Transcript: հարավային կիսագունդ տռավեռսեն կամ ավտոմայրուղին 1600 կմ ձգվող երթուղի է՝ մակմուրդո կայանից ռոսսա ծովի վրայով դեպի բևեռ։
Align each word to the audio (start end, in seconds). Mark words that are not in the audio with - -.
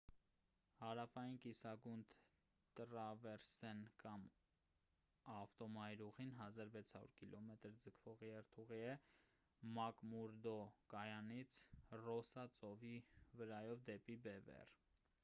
հարավային 0.83 1.35
կիսագունդ 1.41 2.13
տռավեռսեն 2.79 3.83
կամ 4.03 4.23
ավտոմայրուղին 5.35 6.33
1600 6.39 7.03
կմ 7.33 7.53
ձգվող 7.67 8.23
երթուղի 8.29 8.79
է՝ 8.85 8.95
մակմուրդո 9.77 10.55
կայանից 10.95 11.59
ռոսսա 12.07 12.47
ծովի 12.61 12.95
վրայով 13.43 13.85
դեպի 13.91 14.17
բևեռ։ 14.29 14.73